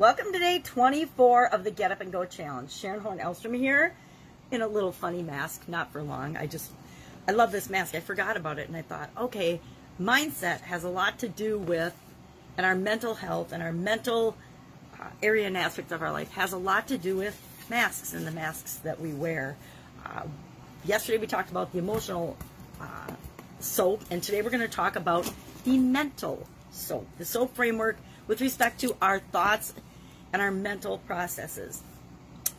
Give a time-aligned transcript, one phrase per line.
[0.00, 2.72] Welcome to day 24 of the Get Up and Go Challenge.
[2.72, 3.94] Sharon Horn Elstrom here
[4.50, 6.38] in a little funny mask, not for long.
[6.38, 6.72] I just,
[7.28, 7.94] I love this mask.
[7.94, 9.60] I forgot about it and I thought, okay,
[10.00, 11.94] mindset has a lot to do with,
[12.56, 14.38] and our mental health and our mental
[14.98, 17.38] uh, area and aspects of our life has a lot to do with
[17.68, 19.58] masks and the masks that we wear.
[20.06, 20.22] Uh,
[20.82, 22.38] yesterday we talked about the emotional
[22.80, 23.12] uh,
[23.58, 25.30] soap, and today we're going to talk about
[25.64, 29.74] the mental soap, the soap framework with respect to our thoughts
[30.32, 31.82] and our mental processes.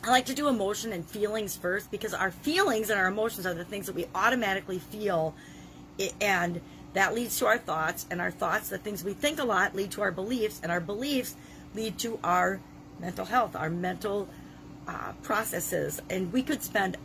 [0.04, 3.54] I like to do emotion and feelings first because our feelings and our emotions are
[3.54, 5.34] the things that we automatically feel,
[6.20, 6.60] and
[6.94, 9.92] that leads to our thoughts, and our thoughts, the things we think a lot, lead
[9.92, 11.36] to our beliefs, and our beliefs
[11.74, 12.60] lead to our
[12.98, 14.28] mental health, our mental
[14.88, 16.02] uh, processes.
[16.10, 16.96] And we could spend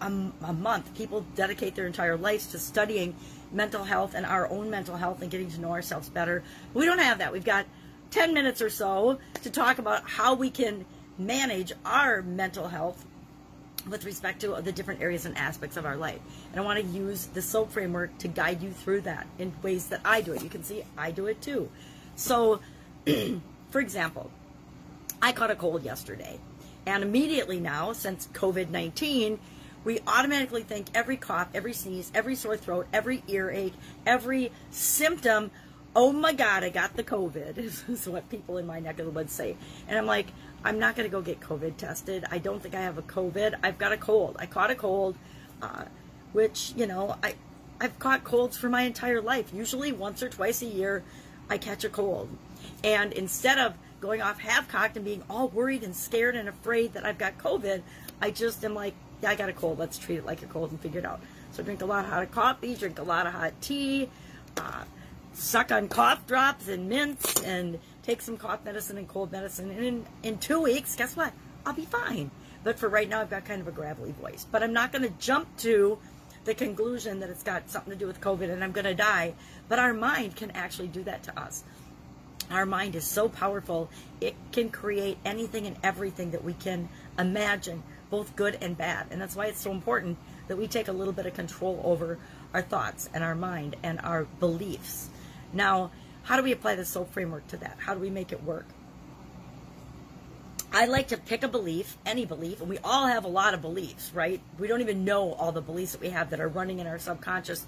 [0.00, 3.14] a, a month, people dedicate their entire lives to studying
[3.52, 6.42] mental health and our own mental health and getting to know ourselves better.
[6.74, 7.32] We don't have that.
[7.32, 7.66] We've got
[8.10, 10.84] 10 minutes or so to talk about how we can
[11.18, 13.04] manage our mental health
[13.88, 16.20] with respect to the different areas and aspects of our life.
[16.50, 19.86] And I want to use the SOAP framework to guide you through that in ways
[19.88, 20.42] that I do it.
[20.42, 21.70] You can see I do it too.
[22.16, 22.60] So,
[23.70, 24.30] for example,
[25.22, 26.38] I caught a cold yesterday.
[26.86, 29.38] And immediately now, since COVID 19,
[29.84, 33.74] we automatically think every cough, every sneeze, every sore throat, every earache,
[34.06, 35.50] every symptom
[35.94, 39.12] oh my God, I got the COVID, is what people in my neck of the
[39.12, 39.56] woods say.
[39.88, 40.26] And I'm like,
[40.64, 42.24] I'm not going to go get COVID tested.
[42.30, 43.54] I don't think I have a COVID.
[43.62, 44.36] I've got a cold.
[44.38, 45.16] I caught a cold,
[45.62, 45.84] uh,
[46.32, 47.34] which, you know, I,
[47.80, 49.52] I've caught colds for my entire life.
[49.54, 51.02] Usually once or twice a year,
[51.48, 52.28] I catch a cold.
[52.84, 57.04] And instead of going off half-cocked and being all worried and scared and afraid that
[57.04, 57.82] I've got COVID,
[58.20, 59.78] I just am like, yeah, I got a cold.
[59.78, 61.20] Let's treat it like a cold and figure it out.
[61.52, 64.08] So drink a lot of hot coffee, drink a lot of hot tea,
[64.56, 64.84] uh,
[65.40, 69.70] suck on cough drops and mints and take some cough medicine and cold medicine.
[69.70, 71.32] And in, in two weeks, guess what?
[71.64, 72.30] I'll be fine.
[72.62, 74.46] But for right now, I've got kind of a gravelly voice.
[74.50, 75.98] But I'm not going to jump to
[76.44, 79.32] the conclusion that it's got something to do with COVID and I'm going to die.
[79.68, 81.64] But our mind can actually do that to us.
[82.50, 83.88] Our mind is so powerful,
[84.20, 89.06] it can create anything and everything that we can imagine, both good and bad.
[89.10, 90.18] And that's why it's so important
[90.48, 92.18] that we take a little bit of control over
[92.52, 95.10] our thoughts and our mind and our beliefs.
[95.52, 95.90] Now,
[96.22, 97.76] how do we apply the soul framework to that?
[97.78, 98.66] How do we make it work?
[100.72, 103.60] I like to pick a belief, any belief, and we all have a lot of
[103.60, 104.40] beliefs, right?
[104.58, 106.98] We don't even know all the beliefs that we have that are running in our
[106.98, 107.66] subconscious.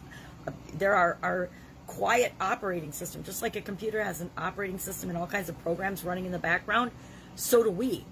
[0.74, 1.48] There are our
[1.88, 5.60] quiet operating system, just like a computer has an operating system and all kinds of
[5.62, 6.92] programs running in the background,
[7.34, 8.04] so do we.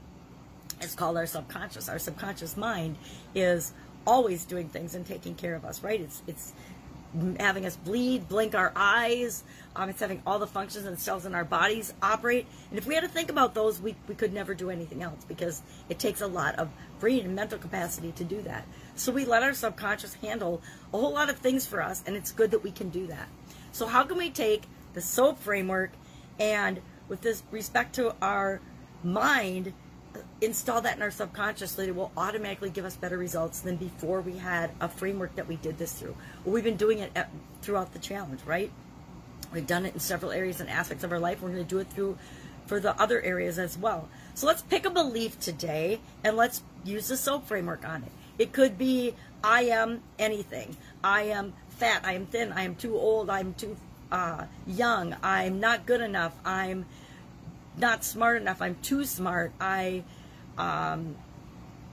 [0.81, 1.89] It's called our subconscious.
[1.89, 2.97] Our subconscious mind
[3.35, 3.73] is
[4.07, 6.01] always doing things and taking care of us, right?
[6.01, 6.53] It's it's
[7.39, 9.43] having us bleed, blink our eyes.
[9.75, 12.47] Um, it's having all the functions and cells in our bodies operate.
[12.71, 15.25] And if we had to think about those, we, we could never do anything else
[15.27, 18.65] because it takes a lot of brain and mental capacity to do that.
[18.95, 20.63] So we let our subconscious handle
[20.93, 23.29] a whole lot of things for us, and it's good that we can do that.
[23.73, 25.93] So how can we take the SOAP framework
[26.39, 28.61] and with this respect to our
[29.03, 29.73] mind
[30.41, 34.21] install that in our subconscious that it will automatically give us better results than before
[34.21, 36.17] we had a framework that we did this through.
[36.45, 37.31] Well, we've been doing it at,
[37.63, 38.71] throughout the challenge, right?
[39.53, 41.43] We've done it in several areas and aspects of our life.
[41.43, 42.17] We're going to do it through
[42.67, 44.09] for the other areas as well.
[44.35, 48.13] So let's pick a belief today and let's use the SOAP framework on it.
[48.39, 50.77] It could be I am anything.
[51.03, 52.03] I am fat.
[52.05, 52.53] I am thin.
[52.53, 53.29] I am too old.
[53.29, 53.77] I'm too
[54.13, 55.17] uh, young.
[55.23, 56.35] I'm not good enough.
[56.45, 56.87] I'm
[57.77, 58.63] not smart enough.
[58.63, 59.53] I'm too smart.
[59.61, 60.05] I,
[60.61, 61.17] um,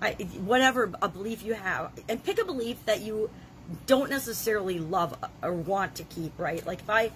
[0.02, 0.12] I,
[0.46, 3.30] whatever a belief you have, and pick a belief that you
[3.86, 6.38] don't necessarily love or want to keep.
[6.38, 6.66] Right?
[6.66, 7.12] Like if I,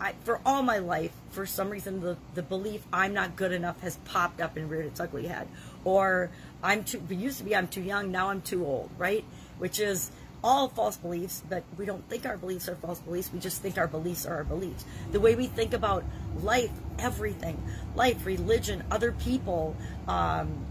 [0.00, 3.80] I for all my life, for some reason, the the belief I'm not good enough
[3.80, 5.48] has popped up and reared its ugly head,
[5.84, 6.30] or
[6.62, 7.00] I'm too.
[7.08, 8.10] It used to be I'm too young.
[8.10, 8.90] Now I'm too old.
[8.98, 9.24] Right?
[9.58, 10.10] Which is
[10.44, 13.30] all false beliefs, but we don't think our beliefs are false beliefs.
[13.32, 14.84] We just think our beliefs are our beliefs.
[15.10, 16.04] The way we think about
[16.42, 17.60] life, everything,
[17.94, 19.74] life, religion, other people,
[20.06, 20.64] um,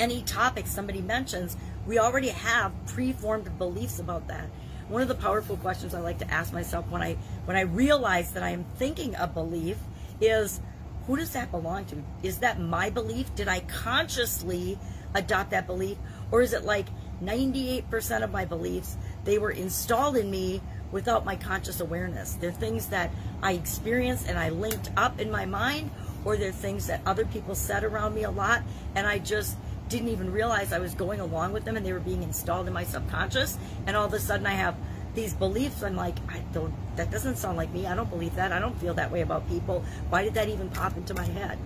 [0.00, 1.56] any topic somebody mentions,
[1.86, 4.48] we already have preformed beliefs about that.
[4.88, 8.32] One of the powerful questions I like to ask myself when I when I realize
[8.32, 9.76] that I am thinking a belief
[10.20, 10.60] is
[11.06, 12.02] who does that belong to?
[12.22, 13.32] Is that my belief?
[13.34, 14.78] Did I consciously
[15.14, 15.98] adopt that belief?
[16.32, 16.86] Or is it like
[17.22, 20.60] 98% of my beliefs, they were installed in me
[20.90, 22.34] without my conscious awareness.
[22.34, 23.10] They're things that
[23.42, 25.90] I experienced and I linked up in my mind,
[26.24, 28.62] or they're things that other people said around me a lot,
[28.94, 29.56] and I just
[29.90, 32.72] didn't even realize I was going along with them and they were being installed in
[32.72, 33.58] my subconscious.
[33.86, 34.76] And all of a sudden I have
[35.14, 35.82] these beliefs.
[35.82, 37.86] I'm like, I don't, that doesn't sound like me.
[37.86, 38.52] I don't believe that.
[38.52, 39.84] I don't feel that way about people.
[40.08, 41.58] Why did that even pop into my head?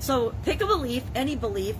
[0.00, 1.76] So pick a belief, any belief.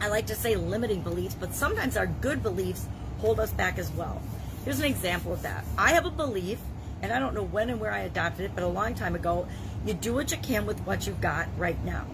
[0.00, 2.86] I like to say limiting beliefs, but sometimes our good beliefs
[3.18, 4.20] hold us back as well.
[4.64, 5.64] Here's an example of that.
[5.78, 6.58] I have a belief,
[7.02, 9.46] and I don't know when and where I adopted it, but a long time ago,
[9.86, 12.06] you do what you can with what you've got right now.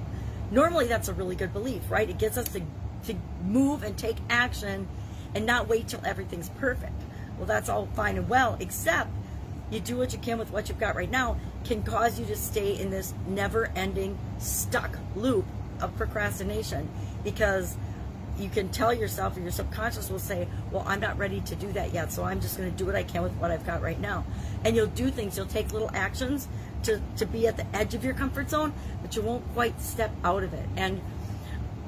[0.50, 2.08] Normally, that's a really good belief, right?
[2.08, 2.60] It gets us to,
[3.04, 3.14] to
[3.44, 4.88] move and take action
[5.34, 7.02] and not wait till everything's perfect.
[7.38, 9.10] Well, that's all fine and well, except
[9.70, 12.36] you do what you can with what you've got right now can cause you to
[12.36, 15.44] stay in this never ending stuck loop
[15.80, 16.88] of procrastination
[17.24, 17.76] because
[18.38, 21.72] you can tell yourself or your subconscious will say, well, I'm not ready to do
[21.72, 23.82] that yet, so I'm just going to do what I can with what I've got
[23.82, 24.24] right now.
[24.64, 26.46] And you'll do things, you'll take little actions
[26.82, 30.10] to, to be at the edge of your comfort zone, but you won't quite step
[30.22, 30.68] out of it.
[30.76, 31.00] And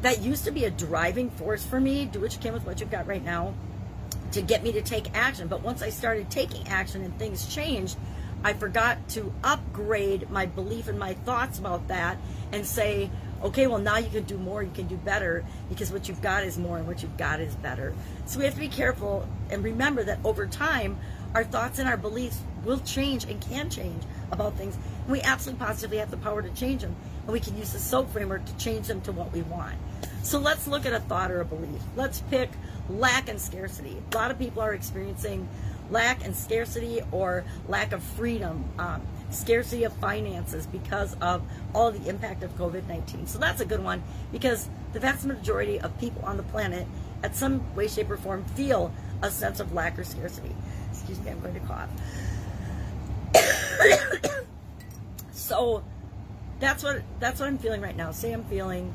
[0.03, 2.81] that used to be a driving force for me, do what you can with what
[2.81, 3.55] you've got right now,
[4.33, 5.49] to get me to take action.
[5.49, 7.97] But once I started taking action and things changed,
[8.45, 12.19] I forgot to upgrade my belief and my thoughts about that
[12.53, 13.11] and say,
[13.43, 16.45] okay, well, now you can do more, you can do better because what you've got
[16.45, 17.95] is more and what you've got is better.
[18.27, 20.99] So we have to be careful and remember that over time,
[21.35, 24.77] our thoughts and our beliefs will change and can change about things.
[25.09, 26.95] We absolutely positively have the power to change them.
[27.23, 29.77] And we can use the SOAP framework to change them to what we want.
[30.23, 31.81] So let's look at a thought or a belief.
[31.97, 32.51] Let's pick
[32.91, 33.97] lack and scarcity.
[34.13, 35.49] A lot of people are experiencing
[35.91, 41.43] lack and scarcity or lack of freedom, um, scarcity of finances because of
[41.75, 43.29] all the impact of COVID-19.
[43.29, 44.03] So that's a good one
[44.33, 46.87] because the vast majority of people on the planet
[47.23, 48.93] at some way, shape, or form feel
[49.23, 50.55] a sense of lack or scarcity.
[50.91, 51.91] Excuse me, I'm going to cough.
[55.33, 55.83] so
[56.61, 58.13] that's what that's what I'm feeling right now.
[58.13, 58.95] Say I'm feeling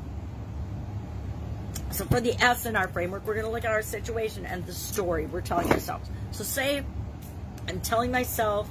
[1.94, 4.66] so for the S in our framework, we're going to look at our situation and
[4.66, 6.10] the story we're telling ourselves.
[6.32, 6.84] So say
[7.68, 8.68] I'm telling myself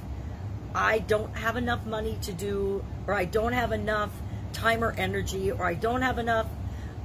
[0.74, 4.10] I don't have enough money to do, or I don't have enough
[4.52, 6.46] time or energy, or I don't have enough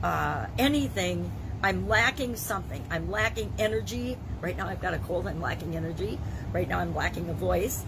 [0.04, 1.32] uh, anything.
[1.64, 2.84] I'm lacking something.
[2.90, 4.18] I'm lacking energy.
[4.42, 5.26] Right now I've got a cold.
[5.26, 6.20] I'm lacking energy.
[6.52, 7.86] Right now I'm lacking a voice.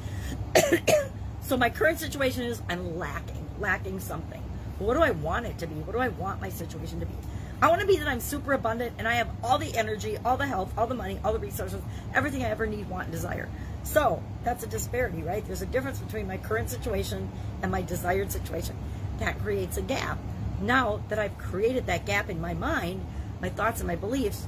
[1.41, 4.43] so my current situation is I'm lacking, lacking something.
[4.77, 5.75] But What do I want it to be?
[5.75, 7.13] What do I want my situation to be?
[7.61, 10.35] I want to be that I'm super abundant and I have all the energy, all
[10.35, 11.79] the health, all the money, all the resources,
[12.11, 13.47] everything I ever need, want, and desire.
[13.83, 15.45] So that's a disparity, right?
[15.45, 17.29] There's a difference between my current situation
[17.61, 18.75] and my desired situation.
[19.19, 20.17] That creates a gap.
[20.59, 23.05] Now that I've created that gap in my mind,
[23.41, 24.47] my thoughts and my beliefs,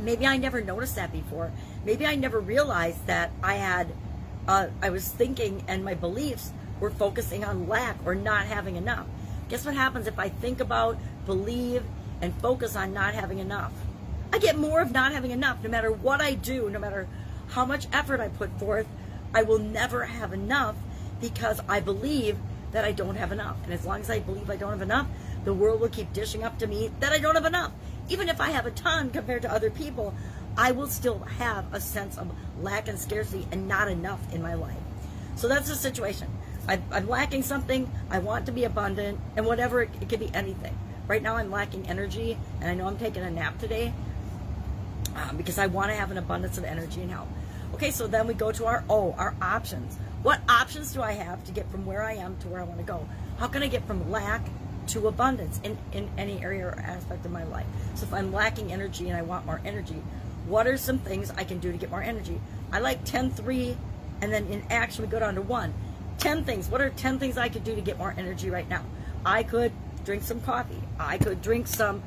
[0.00, 1.50] maybe I never noticed that before.
[1.84, 3.92] Maybe I never realized that I had,
[4.46, 9.06] uh, I was thinking and my beliefs were focusing on lack or not having enough.
[9.48, 11.82] Guess what happens if I think about, believe,
[12.20, 13.72] and focus on not having enough.
[14.32, 17.08] I get more of not having enough no matter what I do, no matter
[17.48, 18.86] how much effort I put forth.
[19.34, 20.76] I will never have enough
[21.20, 22.38] because I believe
[22.72, 23.56] that I don't have enough.
[23.64, 25.06] And as long as I believe I don't have enough,
[25.44, 27.72] the world will keep dishing up to me that I don't have enough.
[28.08, 30.14] Even if I have a ton compared to other people,
[30.56, 32.30] I will still have a sense of
[32.60, 34.76] lack and scarcity and not enough in my life.
[35.36, 36.28] So that's the situation.
[36.66, 37.90] I, am lacking something.
[38.10, 40.76] I want to be abundant, and whatever it, it could be anything.
[41.08, 43.94] Right now I'm lacking energy, and I know I'm taking a nap today
[45.16, 47.28] um, because I want to have an abundance of energy and health.
[47.74, 49.96] Okay, so then we go to our O, our options.
[50.22, 52.78] What options do I have to get from where I am to where I want
[52.78, 53.08] to go?
[53.38, 54.42] How can I get from lack
[54.88, 57.66] to abundance in, in any area or aspect of my life?
[57.94, 60.02] So if I'm lacking energy and I want more energy,
[60.46, 62.38] what are some things I can do to get more energy?
[62.70, 63.76] I like 10 3,
[64.20, 65.72] and then in action we go down to 1.
[66.18, 66.68] 10 things.
[66.68, 68.84] What are 10 things I could do to get more energy right now?
[69.24, 69.72] I could
[70.08, 70.80] drink some coffee.
[70.98, 72.02] I could drink some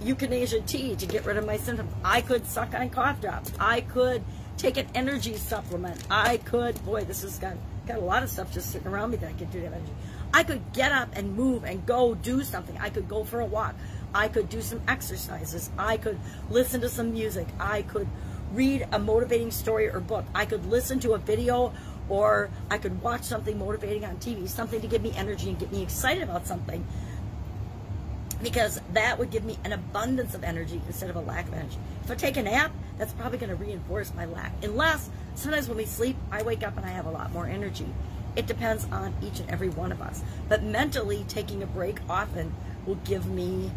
[0.00, 1.92] echinacea tea to get rid of my symptoms.
[2.02, 3.52] I could suck on cough drops.
[3.60, 4.24] I could
[4.56, 6.02] take an energy supplement.
[6.10, 7.52] I could, boy, this has got,
[7.86, 9.92] got a lot of stuff just sitting around me that I could do to energy.
[10.32, 12.78] I could get up and move and go do something.
[12.78, 13.74] I could go for a walk.
[14.14, 15.68] I could do some exercises.
[15.76, 16.18] I could
[16.48, 17.46] listen to some music.
[17.60, 18.08] I could
[18.54, 20.24] read a motivating story or book.
[20.34, 21.74] I could listen to a video
[22.08, 25.70] or I could watch something motivating on TV, something to give me energy and get
[25.70, 26.86] me excited about something
[28.42, 31.78] because that would give me an abundance of energy instead of a lack of energy.
[32.04, 34.52] If I take a nap, that's probably going to reinforce my lack.
[34.62, 37.86] Unless sometimes when we sleep, I wake up and I have a lot more energy.
[38.36, 40.22] It depends on each and every one of us.
[40.48, 42.54] But mentally, taking a break often
[42.86, 43.70] will give me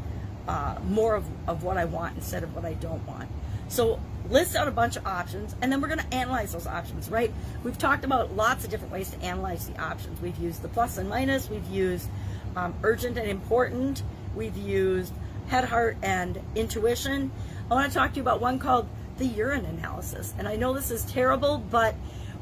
[0.47, 3.29] uh, more of, of what I want instead of what I don't want.
[3.67, 3.99] So
[4.29, 7.31] list out a bunch of options, and then we're going to analyze those options, right?
[7.63, 10.21] We've talked about lots of different ways to analyze the options.
[10.21, 11.49] We've used the plus and minus.
[11.49, 12.09] We've used
[12.55, 14.03] um, urgent and important
[14.35, 15.13] We've used
[15.47, 17.31] head, heart, and intuition.
[17.69, 20.33] I want to talk to you about one called the urine analysis.
[20.37, 21.95] And I know this is terrible, but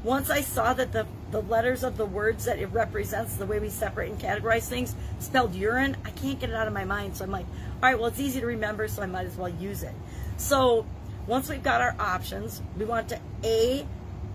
[0.03, 3.59] Once I saw that the, the letters of the words that it represents, the way
[3.59, 7.17] we separate and categorize things, spelled urine, I can't get it out of my mind.
[7.17, 9.49] So I'm like, all right, well, it's easy to remember, so I might as well
[9.49, 9.93] use it.
[10.37, 10.85] So
[11.27, 13.85] once we've got our options, we want to A,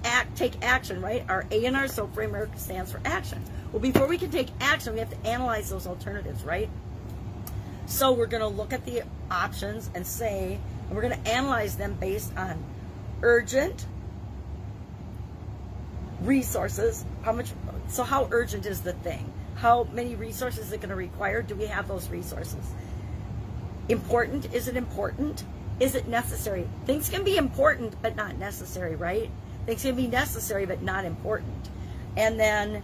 [0.04, 1.24] act, take action, right?
[1.30, 3.42] Our A in our SOAP framework stands for action.
[3.72, 6.68] Well, before we can take action, we have to analyze those alternatives, right?
[7.86, 11.76] So we're going to look at the options and say, and we're going to analyze
[11.76, 12.62] them based on
[13.22, 13.86] urgent
[16.22, 17.04] resources.
[17.22, 17.50] How much?
[17.88, 19.32] So how urgent is the thing?
[19.56, 21.42] How many resources is it going to require?
[21.42, 22.72] Do we have those resources?
[23.88, 24.52] Important?
[24.54, 25.44] Is it important?
[25.80, 26.66] Is it necessary?
[26.86, 29.30] Things can be important but not necessary, right?
[29.66, 31.68] Things can be necessary but not important.
[32.16, 32.82] And then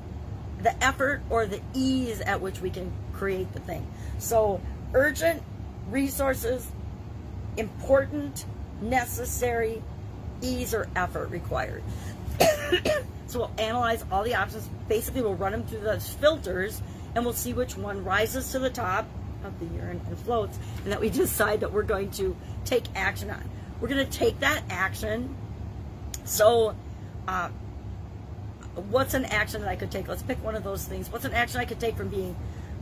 [0.62, 3.86] the effort or the ease at which we can create the thing.
[4.18, 4.60] So
[4.94, 5.42] urgent
[5.90, 6.66] resources,
[7.56, 8.44] important,
[8.80, 9.82] necessary,
[10.42, 11.82] ease or effort required.
[13.26, 14.68] so we'll analyze all the options.
[14.88, 16.80] Basically, we'll run them through those filters
[17.14, 19.06] and we'll see which one rises to the top
[19.44, 23.30] of the urine and floats and that we decide that we're going to take action
[23.30, 23.42] on.
[23.80, 25.34] We're going to take that action.
[26.24, 26.76] So,
[27.26, 27.48] uh,
[28.90, 30.06] what's an action that I could take?
[30.06, 31.10] Let's pick one of those things.
[31.10, 32.36] What's an action I could take from being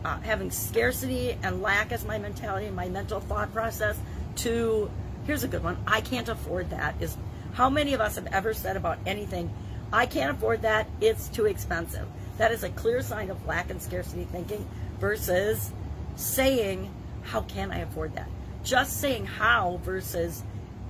[0.05, 3.99] uh, having scarcity and lack as my mentality and my mental thought process
[4.37, 4.91] to
[5.27, 5.77] here's a good one.
[5.87, 6.95] I can't afford that.
[7.01, 7.17] Is
[7.53, 9.51] how many of us have ever said about anything?
[9.93, 10.89] I can't afford that.
[11.01, 12.07] It's too expensive.
[12.39, 14.67] That is a clear sign of lack and scarcity thinking
[14.99, 15.73] versus
[16.17, 16.91] saying,
[17.23, 18.29] How can I afford that?
[18.65, 20.43] Just saying how versus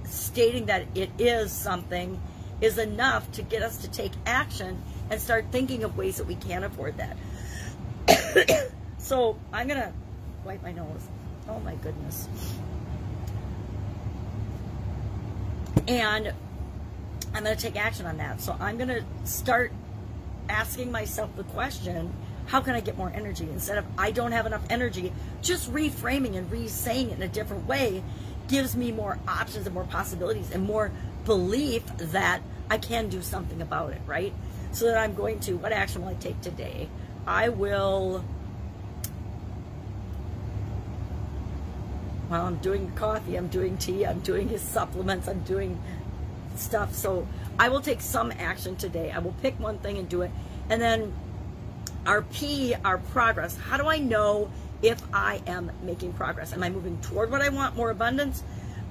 [0.04, 2.20] stating that it is something
[2.60, 6.34] is enough to get us to take action and start thinking of ways that we
[6.34, 7.16] can afford that.
[8.98, 9.92] so I'm going to
[10.44, 11.08] wipe my nose.
[11.48, 12.28] Oh my goodness.
[15.86, 16.32] And
[17.34, 18.40] I'm going to take action on that.
[18.40, 19.72] So I'm going to start
[20.48, 22.12] asking myself the question
[22.46, 23.46] how can I get more energy?
[23.52, 25.12] Instead of I don't have enough energy,
[25.42, 28.02] just reframing and re saying it in a different way
[28.48, 30.90] gives me more options and more possibilities and more
[31.26, 32.40] belief that
[32.70, 34.32] I can do something about it, right?
[34.72, 36.88] So that I'm going to, what action will I take today?
[37.26, 38.24] I will,
[42.28, 45.80] well, I'm doing coffee, I'm doing tea, I'm doing his supplements, I'm doing
[46.56, 46.94] stuff.
[46.94, 47.26] So
[47.58, 49.10] I will take some action today.
[49.10, 50.30] I will pick one thing and do it.
[50.68, 51.12] And then
[52.06, 53.56] our P, our progress.
[53.56, 54.50] How do I know
[54.82, 56.52] if I am making progress?
[56.52, 58.42] Am I moving toward what I want, more abundance,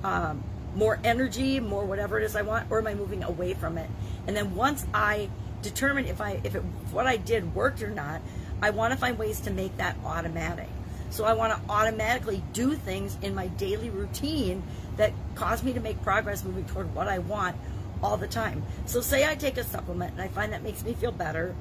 [0.04, 0.44] um,
[0.76, 3.90] more energy, more whatever it is I want, or am I moving away from it?
[4.28, 5.30] And then once I
[5.62, 8.22] determine if I if it what I did worked or not,
[8.62, 10.70] I want to find ways to make that automatic.
[11.10, 14.64] So I want to automatically do things in my daily routine
[14.98, 17.56] that cause me to make progress moving toward what I want
[18.04, 18.64] all the time.
[18.86, 21.56] So say I take a supplement and I find that makes me feel better.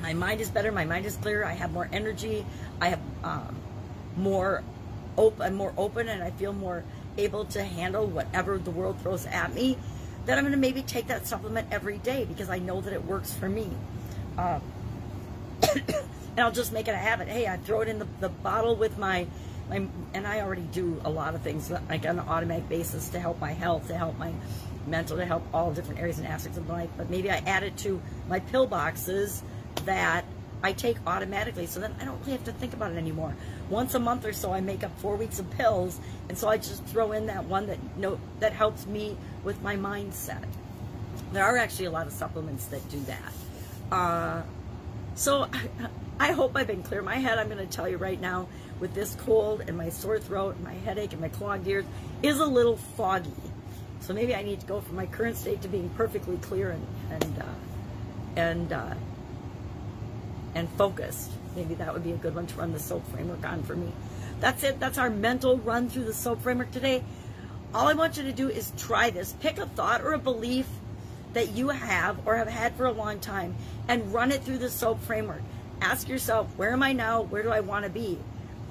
[0.00, 0.72] My mind is better.
[0.72, 1.44] My mind is clearer.
[1.44, 2.44] I have more energy.
[2.80, 3.56] I have um,
[4.16, 4.62] more
[5.16, 5.42] open.
[5.42, 6.82] I'm more open, and I feel more
[7.18, 9.78] able to handle whatever the world throws at me.
[10.26, 13.04] Then I'm going to maybe take that supplement every day because I know that it
[13.04, 13.70] works for me.
[14.38, 14.62] Um,
[16.32, 17.28] and I'll just make it a habit.
[17.28, 19.26] Hey, I throw it in the, the bottle with my
[19.68, 23.20] my, and I already do a lot of things like on an automatic basis to
[23.20, 24.32] help my health, to help my
[24.86, 26.90] mental, to help all different areas and aspects of life.
[26.96, 29.42] But maybe I add it to my pill boxes
[29.84, 30.24] that
[30.62, 33.34] I take automatically, so then I don't really have to think about it anymore.
[33.68, 35.98] Once a month or so, I make up four weeks of pills,
[36.28, 39.76] and so I just throw in that one that no that helps me with my
[39.76, 40.44] mindset.
[41.32, 43.32] There are actually a lot of supplements that do that.
[43.94, 44.42] Uh,
[45.14, 45.48] so
[46.22, 47.02] I, hope I've been clear.
[47.02, 48.46] My head, I'm going to tell you right now,
[48.78, 51.84] with this cold and my sore throat and my headache and my clogged ears,
[52.22, 53.32] is a little foggy.
[54.00, 56.86] So maybe I need to go from my current state to being perfectly clear and
[57.10, 57.54] and uh,
[58.36, 58.94] and uh,
[60.54, 61.30] and focused.
[61.56, 63.92] Maybe that would be a good one to run the SOAP framework on for me.
[64.40, 64.80] That's it.
[64.80, 67.02] That's our mental run through the SOAP framework today.
[67.74, 69.34] All I want you to do is try this.
[69.40, 70.66] Pick a thought or a belief
[71.32, 73.54] that you have or have had for a long time
[73.88, 75.42] and run it through the SOAP framework.
[75.82, 77.22] Ask yourself, where am I now?
[77.22, 78.16] Where do I want to be?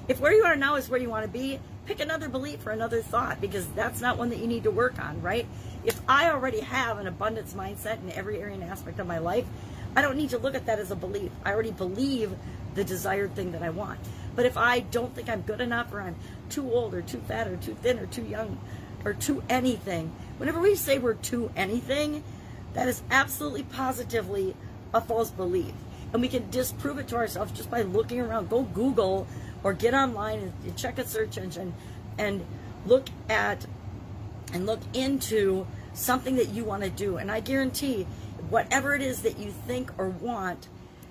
[0.08, 2.70] If where you are now is where you want to be, pick another belief or
[2.70, 5.46] another thought because that's not one that you need to work on, right?
[5.84, 9.44] If I already have an abundance mindset in every area and aspect of my life,
[9.94, 11.30] I don't need to look at that as a belief.
[11.44, 12.34] I already believe
[12.74, 14.00] the desired thing that I want.
[14.34, 16.16] But if I don't think I'm good enough or I'm
[16.48, 18.58] too old or too fat or too thin or too young
[19.04, 22.24] or too anything, whenever we say we're too anything,
[22.72, 24.56] that is absolutely positively
[24.94, 25.74] a false belief.
[26.12, 28.50] And we can disprove it to ourselves just by looking around.
[28.50, 29.26] Go Google
[29.62, 31.74] or get online and check a search engine
[32.18, 32.44] and
[32.86, 33.66] look at
[34.52, 37.16] and look into something that you want to do.
[37.16, 38.06] And I guarantee
[38.50, 40.68] whatever it is that you think or want,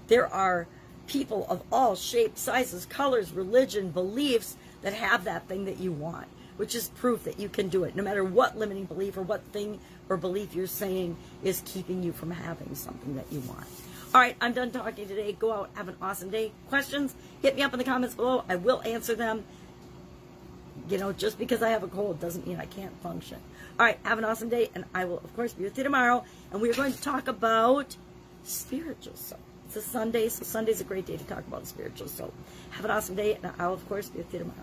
[0.08, 0.67] there are
[1.08, 6.27] people of all shapes, sizes, colors, religion, beliefs that have that thing that you want,
[6.58, 9.43] which is proof that you can do it, no matter what limiting belief or what
[9.46, 9.79] thing
[10.10, 13.65] or belief you're saying is keeping you from having something that you want.
[14.13, 15.32] All right, I'm done talking today.
[15.32, 16.51] Go out, have an awesome day.
[16.68, 17.15] Questions?
[17.41, 18.44] Hit me up in the comments below.
[18.50, 19.46] I will answer them.
[20.89, 23.38] You know, just because I have a cold doesn't mean I can't function.
[23.80, 26.25] All right, have an awesome day, and I will, of course, be with you tomorrow.
[26.51, 27.96] And we're going to talk about
[28.44, 29.39] spiritual soul.
[29.68, 32.34] It's a Sunday, so Sunday's a great day to talk about spiritual soul.
[32.72, 34.60] Have an awesome day, and I'll, of course, be with you tomorrow.